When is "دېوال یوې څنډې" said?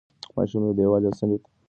0.77-1.37